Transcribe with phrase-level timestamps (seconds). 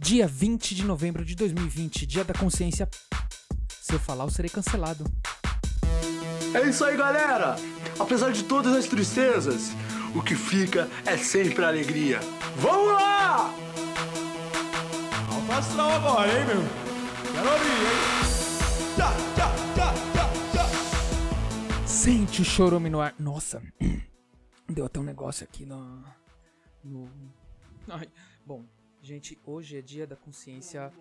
[0.00, 2.88] Dia 20 de novembro de 2020, dia da consciência.
[3.68, 5.04] Se eu falar, eu serei cancelado.
[6.54, 7.56] É isso aí, galera!
[7.98, 9.72] Apesar de todas as tristezas,
[10.14, 12.20] o que fica é sempre a alegria.
[12.58, 13.52] Vamos lá!
[15.32, 16.62] Alto astral agora, hein, meu?
[17.32, 18.94] Quero ouvir, hein?
[18.94, 21.86] Tchá, tchá, tchá, tchá, tchá.
[21.88, 23.16] Sente o chorume no ar.
[23.18, 23.60] Nossa,
[24.70, 26.04] deu até um negócio aqui no.
[26.84, 27.10] no...
[27.88, 28.06] Ai,
[28.46, 28.64] bom,
[29.02, 30.92] gente, hoje é dia da consciência.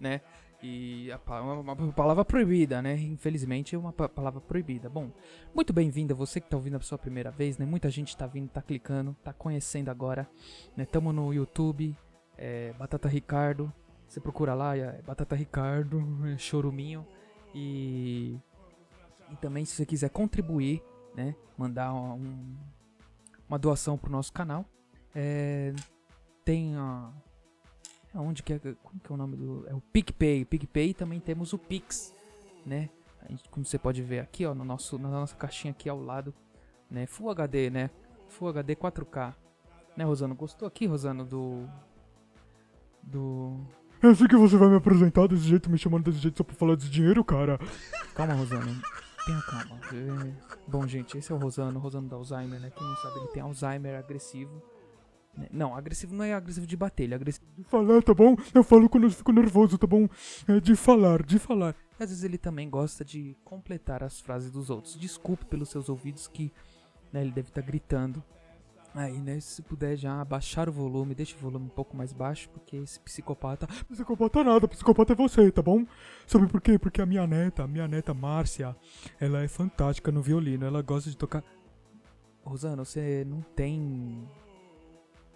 [0.00, 0.20] Né?
[0.62, 2.96] E a uma, uma palavra proibida, né?
[2.96, 4.88] Infelizmente é uma pa- palavra proibida.
[4.88, 5.10] Bom,
[5.54, 7.64] muito bem-vinda você que tá ouvindo a sua primeira vez, né?
[7.64, 10.28] Muita gente tá vindo, tá clicando, tá conhecendo agora,
[10.76, 10.84] né?
[10.84, 11.96] Tamo no YouTube,
[12.36, 13.72] é, Batata Ricardo.
[14.08, 17.06] Você procura lá, é Batata Ricardo, é, Choruminho.
[17.54, 18.36] E
[19.30, 20.82] e também se você quiser contribuir,
[21.14, 22.56] né, mandar um-
[23.46, 24.64] uma doação pro nosso canal,
[25.14, 25.74] é,
[26.48, 27.12] tem a
[28.14, 31.52] onde que é, como que é o nome do, é o PicPay, PicPay também temos
[31.52, 32.14] o Pix,
[32.64, 32.88] né?
[33.28, 36.32] Gente, como você pode ver aqui, ó, no nosso na nossa caixinha aqui ao lado,
[36.90, 37.90] né, Full HD, né?
[38.28, 39.34] Full HD 4K.
[39.94, 40.34] Né, Rosano?
[40.34, 41.68] Gostou aqui, Rosano, do
[43.02, 43.60] do
[44.02, 46.54] É assim que você vai me apresentar desse jeito, me chamando desse jeito só pra
[46.54, 47.58] falar de dinheiro, cara?
[48.14, 48.80] Calma, Rosano.
[49.26, 49.78] Tenha calma.
[49.92, 50.32] É,
[50.66, 52.70] Bom, gente, esse é o Rosano, Rosano da Alzheimer, né?
[52.74, 54.62] Quem não sabe, ele tem Alzheimer agressivo.
[55.52, 57.46] Não, agressivo não é agressivo de bater, ele é agressivo.
[57.56, 58.36] De falar, tá bom?
[58.54, 60.08] Eu falo quando eu fico nervoso, tá bom?
[60.46, 61.74] É de falar, de falar.
[61.98, 64.98] Às vezes ele também gosta de completar as frases dos outros.
[64.98, 66.52] Desculpe pelos seus ouvidos que
[67.12, 68.22] né, ele deve estar gritando.
[68.94, 69.38] Aí, né?
[69.38, 72.98] Se puder já abaixar o volume, deixa o volume um pouco mais baixo, porque esse
[73.00, 73.66] psicopata.
[73.88, 75.86] Psicopata nada, psicopata é você, tá bom?
[76.26, 76.78] Sabe por quê?
[76.78, 78.74] Porque a minha neta, a minha neta Márcia,
[79.20, 81.44] ela é fantástica no violino, ela gosta de tocar.
[82.42, 84.26] Rosano, você não tem.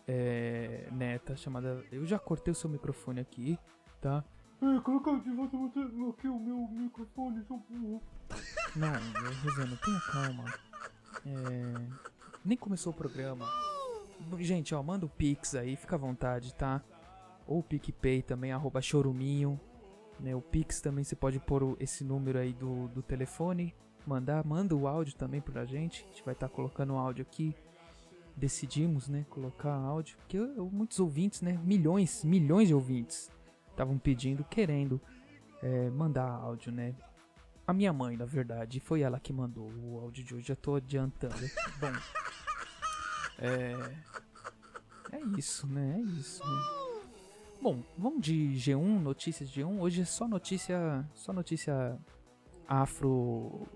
[0.07, 1.85] É, neta chamada.
[1.91, 3.59] Eu já cortei o seu microfone aqui,
[4.01, 4.25] tá?
[4.61, 8.03] É, coloca de volta aqui o meu microfone, seu burro.
[8.77, 8.93] Não,
[9.43, 10.45] Rosana, tenha calma.
[11.27, 12.03] É,
[12.45, 13.45] nem começou o programa.
[14.39, 16.81] Gente, ó, manda o Pix aí, fica à vontade, tá?
[17.47, 19.61] Ou o PicPay também, arroba choruminho.
[20.21, 20.35] Né?
[20.35, 23.75] O Pix também você pode pôr esse número aí do, do telefone.
[24.07, 26.05] Mandar, manda o áudio também pra gente.
[26.05, 27.55] A gente vai estar colocando o áudio aqui.
[28.37, 30.17] Decidimos, né, colocar áudio.
[30.19, 33.31] Porque muitos ouvintes, né, milhões, milhões de ouvintes
[33.71, 35.01] estavam pedindo, querendo
[35.63, 36.95] é, mandar áudio, né?
[37.67, 40.49] A minha mãe, na verdade, foi ela que mandou o áudio de hoje.
[40.49, 41.35] Já tô adiantando.
[41.79, 41.93] Bom,
[43.39, 43.73] é.
[45.13, 45.97] É isso, né?
[45.99, 46.43] É isso.
[46.45, 46.83] Né?
[47.61, 49.79] Bom, vamos de G1, notícias de G1.
[49.79, 51.97] Hoje é só notícia, só notícia
[52.67, 53.69] afro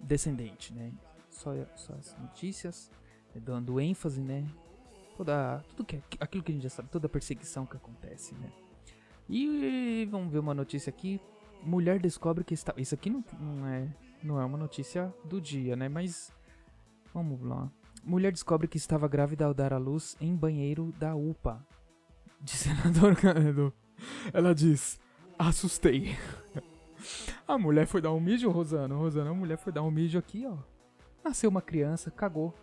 [0.00, 0.92] descendente, né?
[1.28, 2.90] Só, só as notícias,
[3.40, 4.46] dando ênfase, né?
[5.16, 8.50] Toda, tudo que aquilo que a gente já sabe, toda a perseguição que acontece, né?
[9.28, 11.20] E vamos ver uma notícia aqui.
[11.62, 12.74] Mulher descobre que está.
[12.76, 13.88] Isso aqui não, não é
[14.24, 15.88] não é uma notícia do dia, né?
[15.88, 16.32] Mas
[17.12, 17.70] vamos lá.
[18.02, 21.64] Mulher descobre que estava grávida ao dar à luz em banheiro da UPA.
[22.40, 23.72] De senador Canedo.
[24.32, 24.98] Ela diz:
[25.38, 26.16] assustei.
[27.46, 28.94] A mulher foi dar um mijo, Rosana.
[28.94, 30.56] Rosana, a mulher foi dar um mijo aqui, ó.
[31.22, 32.54] Nasceu uma criança, cagou.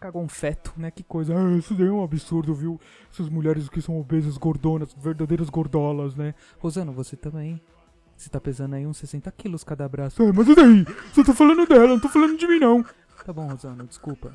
[0.00, 0.90] Cagou um feto, né?
[0.90, 1.34] Que coisa.
[1.36, 2.78] Ah, isso daí é um absurdo, viu?
[3.10, 6.34] Essas mulheres que são obesas, gordonas, verdadeiras gordolas, né?
[6.58, 7.60] Rosana, você também.
[8.16, 10.22] Você tá pesando aí uns 60 quilos cada braço.
[10.22, 10.86] É, mas e daí?
[11.12, 12.84] Só tô falando dela, não tô falando de mim, não.
[13.24, 14.32] Tá bom, Rosana, desculpa.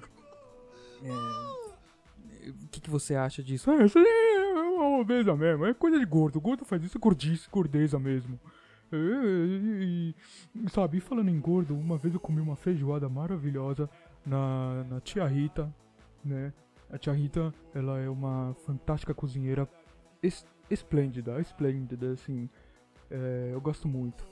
[1.03, 3.71] É, O que, que você acha disso?
[3.71, 6.39] É, isso é uma obesa mesmo, é coisa de gordo.
[6.41, 8.39] Gordo faz isso, gordice, gordeza mesmo.
[8.91, 10.15] É, e,
[10.55, 13.89] e, sabe, e falando em gordo, uma vez eu comi uma feijoada maravilhosa
[14.25, 15.73] na, na tia Rita,
[16.23, 16.53] né?
[16.89, 19.67] A tia Rita, ela é uma fantástica cozinheira,
[20.21, 22.49] es, esplêndida, esplêndida, assim.
[23.09, 24.25] É, eu gosto muito.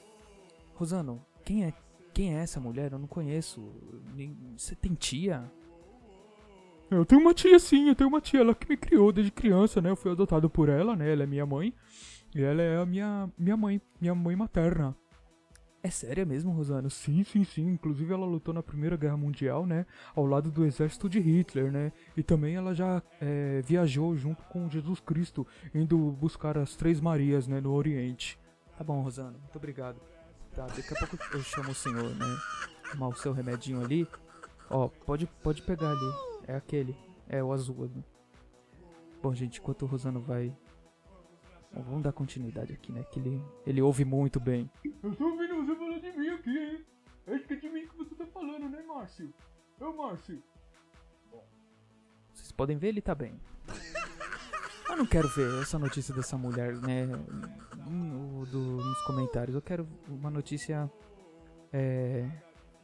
[0.74, 1.72] Rosano, quem é,
[2.12, 2.92] quem é essa mulher?
[2.92, 3.60] Eu não conheço.
[4.56, 5.50] Você tem tia?
[6.90, 9.80] Eu tenho uma tia sim, eu tenho uma tia, ela que me criou desde criança,
[9.80, 9.90] né?
[9.90, 11.12] Eu fui adotado por ela, né?
[11.12, 11.72] Ela é minha mãe.
[12.34, 14.96] E ela é a minha, minha mãe, minha mãe materna.
[15.82, 16.90] É séria mesmo, Rosano?
[16.90, 17.66] Sim, sim, sim.
[17.68, 19.86] Inclusive ela lutou na Primeira Guerra Mundial, né?
[20.14, 21.90] Ao lado do exército de Hitler, né?
[22.14, 27.48] E também ela já é, viajou junto com Jesus Cristo, indo buscar as Três Marias,
[27.48, 27.60] né?
[27.62, 28.38] No Oriente.
[28.76, 29.98] Tá bom, Rosano, muito obrigado.
[30.54, 32.26] Tá, daqui a pouco eu chamo o senhor, né?
[32.92, 34.06] Tomar o seu remedinho ali.
[34.68, 36.12] Ó, pode, pode pegar ali.
[36.46, 36.94] É aquele.
[37.28, 37.90] É o azul.
[37.94, 38.02] né?
[39.22, 40.54] Bom, gente, enquanto o Rosano vai.
[41.72, 43.04] Bom, vamos dar continuidade aqui, né?
[43.04, 44.70] Que ele, ele ouve muito bem.
[45.02, 46.84] Eu tô ouvindo você falar de mim aqui, hein?
[47.28, 49.32] Acho que é de mim que você tá falando, né, Márcio?
[49.80, 50.42] Ô, Márcio.
[52.34, 53.38] Vocês podem ver, ele tá bem.
[54.88, 57.06] A não quero ver essa notícia dessa mulher, né?
[57.86, 59.54] no- do- nos comentários.
[59.54, 60.90] Eu quero uma notícia
[61.72, 62.28] é,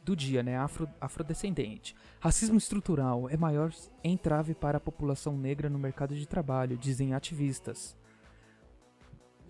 [0.03, 0.57] do dia, né?
[0.57, 1.95] Afro, afrodescendente.
[2.19, 3.71] Racismo estrutural é maior
[4.03, 7.95] entrave para a população negra no mercado de trabalho, dizem ativistas.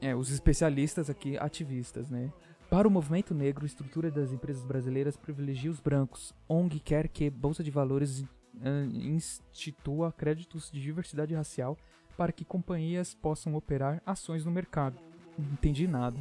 [0.02, 2.32] É, os especialistas aqui, ativistas, né?
[2.70, 6.34] Para o movimento negro, a estrutura das empresas brasileiras privilegia os brancos.
[6.50, 8.26] ONG quer que Bolsa de Valores
[8.62, 11.78] ah, institua créditos de diversidade racial
[12.18, 14.98] para que companhias possam operar ações no mercado.
[15.38, 16.20] Não entendi nada.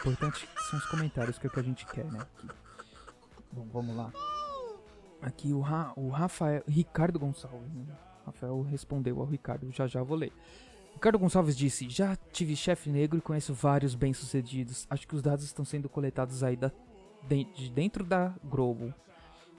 [0.00, 2.20] Importante são os comentários, que é o que a gente quer, né?
[2.20, 2.48] Aqui.
[3.52, 4.12] Bom, vamos lá.
[5.20, 6.62] Aqui o, Ra o Rafael.
[6.68, 7.72] Ricardo Gonçalves.
[7.72, 7.84] Né?
[8.24, 10.32] Rafael respondeu ao Ricardo, já já vou ler.
[10.96, 14.86] Ricardo Gonçalves disse: Já tive chefe negro e conheço vários bem-sucedidos.
[14.88, 16.72] Acho que os dados estão sendo coletados aí da,
[17.28, 18.94] de, de dentro da Globo.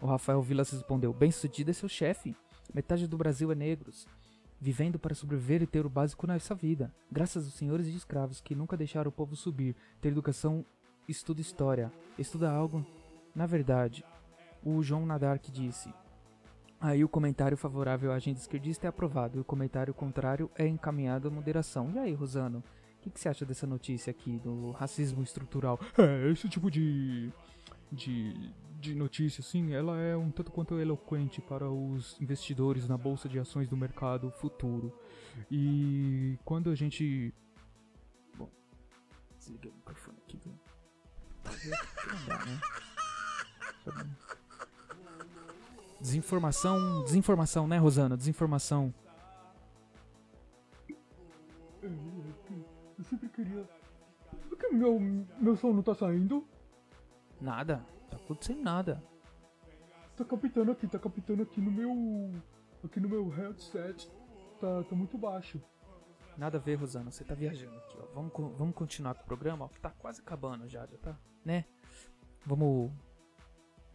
[0.01, 2.35] O Rafael Vilas respondeu: Bem-sucedido é seu chefe.
[2.73, 4.07] Metade do Brasil é negros,
[4.59, 6.91] vivendo para sobreviver e ter o básico nessa vida.
[7.11, 10.65] Graças aos senhores de escravos que nunca deixaram o povo subir, ter educação,
[11.07, 12.83] estuda história, estuda algo.
[13.35, 14.03] Na verdade,
[14.65, 15.93] o João Nadark disse:
[16.79, 21.27] Aí o comentário favorável à agenda esquerdista é aprovado e o comentário contrário é encaminhado
[21.27, 21.91] à moderação.
[21.91, 25.79] E aí, Rosano, o que, que você acha dessa notícia aqui do racismo estrutural?
[25.97, 27.31] É, esse tipo de,
[27.91, 33.27] de, de notícia, assim, ela é um tanto quanto eloquente para os investidores na bolsa
[33.27, 34.93] de ações do mercado futuro.
[35.49, 37.33] E quando a gente.
[39.39, 40.39] Desliguei o microfone aqui.
[40.45, 40.53] Não
[42.27, 42.59] dá, né?
[45.99, 48.15] Desinformação, desinformação, né, Rosana?
[48.15, 48.93] Desinformação.
[51.81, 53.67] Eu sempre queria.
[54.49, 56.47] Por que meu, meu som não tá saindo?
[57.39, 57.85] Nada.
[58.09, 59.03] Tá acontecendo nada.
[60.15, 62.31] Tá captando aqui, tá captando aqui no meu.
[62.83, 64.09] Aqui no meu headset.
[64.59, 65.61] Tá, tá muito baixo.
[66.37, 67.11] Nada a ver, Rosana.
[67.11, 68.05] Você tá viajando aqui, ó.
[68.13, 71.65] Vamos, vamos continuar com o programa, ó, que tá quase acabando já, já tá, né?
[72.45, 72.91] Vamos.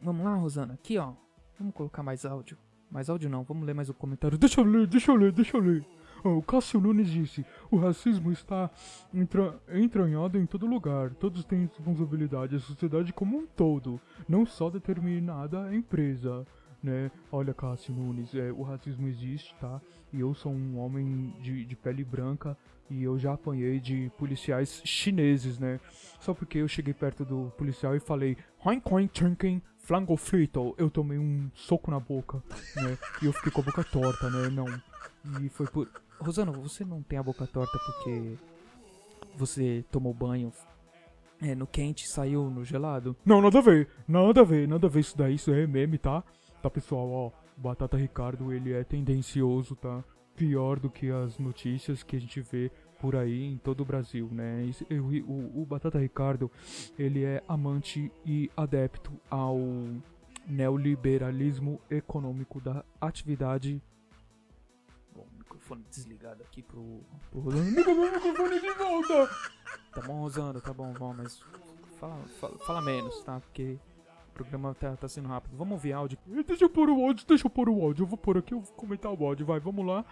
[0.01, 0.75] Vamos lá, Rosana.
[0.75, 1.15] Aqui, ó.
[1.59, 2.57] Vamos colocar mais áudio.
[2.91, 4.37] Mais áudio não, vamos ler mais o comentário.
[4.37, 5.85] Deixa eu ler, deixa eu ler, deixa eu ler.
[6.25, 8.71] Ó, o Cássio Nunes disse: o racismo está
[9.15, 11.15] entra- entranhado em todo lugar.
[11.15, 16.47] Todos têm responsabilidade, a sociedade como um todo, não só determinada empresa.
[16.83, 17.13] Né?
[17.31, 19.81] Olha, Cássio Nunes, é, o racismo existe, tá?
[20.13, 22.59] E eu sou um homem de, de pele branca
[22.91, 25.79] e eu já apanhei de policiais chineses, né?
[26.19, 30.89] Só porque eu cheguei perto do policial e falei Hoin coin chinken flango frito, eu
[30.89, 32.43] tomei um soco na boca,
[32.77, 32.97] né?
[33.21, 34.49] E eu fiquei com a boca torta, né?
[34.49, 34.67] Não.
[35.43, 35.89] E foi por.
[36.19, 38.39] Rosana, você não tem a boca torta porque
[39.37, 40.53] você tomou banho
[41.41, 43.17] é, no quente e saiu no gelado?
[43.25, 45.99] Não, nada a ver, nada a ver, nada a ver isso daí, isso é meme,
[45.99, 46.23] tá?
[46.63, 50.05] Tá, pessoal, ó, Batata Ricardo, ele é tendencioso, tá?
[50.37, 52.71] Pior do que as notícias que a gente vê
[53.03, 54.71] por aí em todo o Brasil, né?
[55.27, 56.49] O, o- Batata Ricardo,
[56.97, 59.59] ele é amante e adepto ao
[60.47, 63.83] neoliberalismo econômico da atividade.
[65.15, 67.01] Bom, microfone desligado aqui pro,
[67.31, 67.65] pro Rosano.
[67.73, 69.29] microfone de volta!
[69.93, 71.41] Tá bom, Rosano, tá bom, vamos, mas
[71.99, 73.41] fala, fala, fala menos, tá?
[73.41, 73.77] Porque
[74.29, 75.57] o programa tá, tá sendo rápido.
[75.57, 76.17] Vamos ouvir áudio.
[76.47, 78.05] Deixa eu pôr o áudio, deixa eu pôr o áudio.
[78.05, 79.45] Eu vou pôr aqui, eu vou comentar o áudio.
[79.45, 80.05] Vai, vamos lá.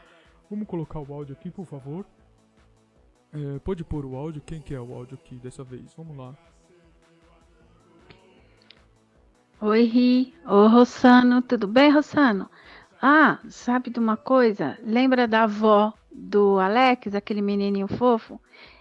[0.51, 2.05] Vamos colocar o áudio aqui, por favor.
[3.33, 4.43] É, pode pôr o áudio.
[4.45, 5.95] Quem que é o áudio aqui dessa vez?
[5.97, 6.35] Vamos lá.
[9.61, 10.35] Oi, Ri.
[10.47, 12.51] Ô, Rossano, tudo bem, Rossano?
[13.01, 14.79] Ah, sabe de uma coisa?
[14.83, 18.41] Lembra da avó do Alex, aquele menininho fofo?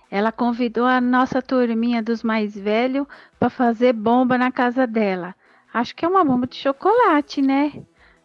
[0.09, 3.05] Ela convidou a nossa turminha dos mais velhos
[3.37, 5.35] para fazer bomba na casa dela.
[5.71, 7.83] Acho que é uma bomba de chocolate, né?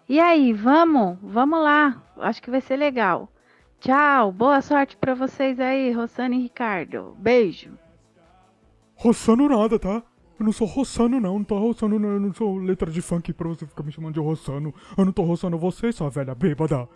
[0.08, 1.18] E aí, vamos?
[1.20, 2.02] Vamos lá.
[2.18, 3.28] Acho que vai ser legal.
[3.84, 7.14] Tchau, boa sorte para vocês aí, Rossano e Ricardo.
[7.18, 7.70] Beijo.
[8.94, 10.02] Rossano nada, tá?
[10.40, 11.34] Eu não sou Rossano, não.
[11.34, 12.12] Não tô roçando, não.
[12.12, 14.74] Eu não sou letra de funk pra você ficar me chamando de Rossano.
[14.96, 16.88] Eu não tô roçando você, sua velha bêbada.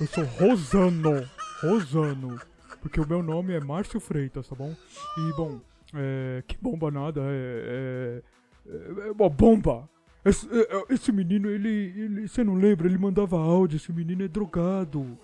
[0.00, 1.28] Eu sou Rosano.
[1.60, 2.40] Rosano.
[2.80, 4.72] Porque o meu nome é Márcio Freitas, tá bom?
[5.18, 5.58] E, bom,
[5.92, 6.44] é.
[6.46, 7.20] Que bomba nada.
[7.24, 8.22] É.
[8.64, 9.90] É, é uma bomba.
[10.24, 12.28] Esse, é, é, esse menino, ele, ele.
[12.28, 12.86] Você não lembra?
[12.86, 13.74] Ele mandava áudio.
[13.74, 15.18] Esse menino é drogado.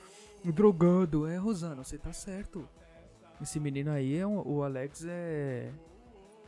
[0.53, 1.27] Drogado.
[1.27, 2.69] É, Rosano, você tá certo.
[3.41, 5.73] Esse menino aí, é um- o Alex é.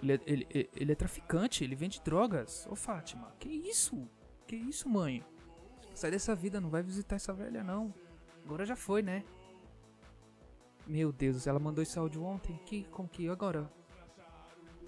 [0.03, 2.67] Ele, é ele, ele- é traficante, ele vende drogas.
[2.71, 4.09] Ô Fátima, que isso?
[4.47, 5.25] Que isso, mãe?
[5.95, 7.93] Sai dessa vida, não vai visitar essa velha, não.
[8.45, 9.25] Agora já foi, né?
[10.87, 12.61] Meu Deus, ela mandou esse áudio ontem.
[12.67, 13.69] Que, como que agora?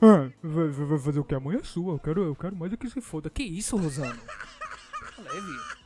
[0.00, 1.35] Ah, vai, fazer o que?
[1.35, 1.95] Amanhã é sua.
[1.95, 3.29] Eu quero, eu quero mais é que se foda.
[3.29, 4.21] Que isso, Rosano?
[5.19, 5.79] Leve.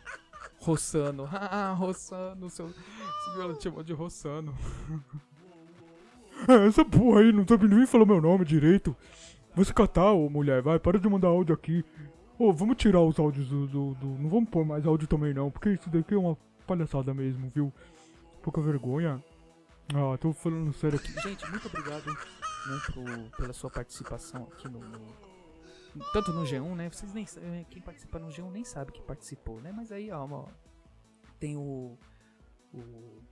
[0.59, 1.27] Rossano.
[1.33, 2.67] Ah, Rossano, seu.
[3.39, 4.55] Ela te chamou de Rossano.
[6.49, 8.95] É, essa porra aí não sabe nem falar meu nome direito.
[9.55, 11.85] Vai se catar, ô mulher, vai, para de mandar áudio aqui.
[12.39, 15.51] Ô, vamos tirar os áudios do, do, do- Não vamos pôr mais áudio também não,
[15.51, 16.37] porque isso daqui é uma
[16.67, 17.73] palhaçada mesmo, viu?
[18.43, 19.23] Pouca vergonha.
[19.95, 21.13] Ah, tô falando sério aqui.
[21.21, 22.17] Gente, muito obrigado né,
[22.87, 25.33] pro- pela sua participação aqui no, no-
[26.15, 26.89] Tanto no G1, né?
[26.91, 27.67] Vocês nem sabem.
[27.69, 29.71] Quem participa no G1 nem sabe que participou, né?
[29.77, 30.47] Mas aí, ó, ó,
[31.39, 31.99] tem o.
[32.75, 33.23] o-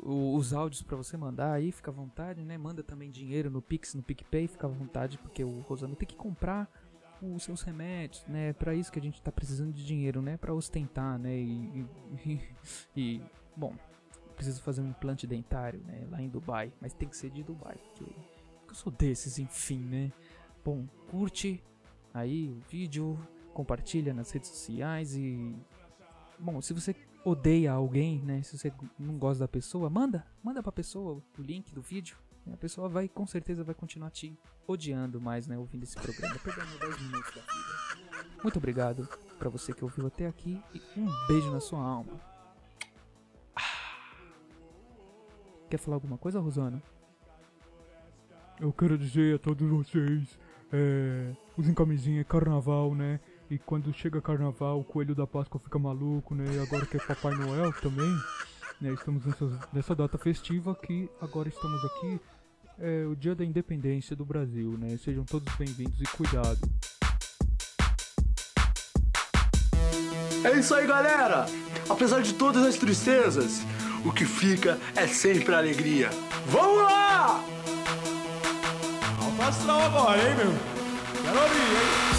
[0.00, 2.56] o- os áudios pra você mandar aí, fica à vontade, né?
[2.56, 6.16] Manda também dinheiro no Pix, no PicPay, fica à vontade, porque o Rosano tem que
[6.16, 6.70] comprar
[7.20, 8.52] os seus remédios, né?
[8.52, 10.36] Pra isso que a gente tá precisando de dinheiro, né?
[10.36, 11.36] Pra ostentar, né?
[11.36, 11.86] E,
[12.24, 12.40] e-
[12.96, 13.22] e-
[13.56, 13.74] bom,
[14.36, 16.06] preciso fazer um implante dentário, né?
[16.10, 18.04] Lá em Dubai, mas tem que ser de Dubai, porque
[18.68, 20.12] eu sou desses, enfim, né?
[20.64, 21.62] Bom, curte
[22.14, 23.18] aí o vídeo,
[23.52, 25.56] compartilha nas redes sociais e
[26.38, 26.94] bom, se você
[27.24, 28.42] odeia alguém, né?
[28.42, 32.16] Se você não gosta da pessoa, manda, manda pra pessoa o link do vídeo.
[32.52, 35.58] A pessoa vai, com certeza, vai continuar te odiando mais, né?
[35.58, 37.88] Ouvindo esse programa, perdendo 10 minutos da vida.
[38.42, 39.08] Muito obrigado
[39.38, 42.20] pra você que ouviu até aqui e um beijo na sua alma.
[45.68, 46.82] Quer falar alguma coisa, Rosana?
[48.58, 50.38] Eu quero dizer a todos vocês,
[50.72, 53.20] é, usem camisinha, é carnaval, né?
[53.50, 56.44] E quando chega carnaval, o coelho da Páscoa fica maluco, né?
[56.54, 58.14] E agora que é Papai Noel também,
[58.78, 58.92] né?
[58.92, 62.20] Estamos nessa, nessa data festiva que agora estamos aqui,
[62.78, 64.98] é o dia da independência do Brasil, né?
[64.98, 66.58] Sejam todos bem-vindos e cuidado.
[70.44, 71.46] É isso aí, galera!
[71.88, 73.62] Apesar de todas as tristezas,
[74.04, 76.10] o que fica é sempre a alegria.
[76.48, 77.42] Vamos lá!
[79.22, 80.52] Alto astral agora, hein, meu?
[81.22, 82.17] Quero ouvir, hein?